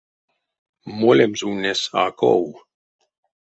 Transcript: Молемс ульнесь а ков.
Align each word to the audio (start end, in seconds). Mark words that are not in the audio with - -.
Молемс 0.99 1.39
ульнесь 1.47 1.89
а 2.01 2.05
ков. 2.19 2.45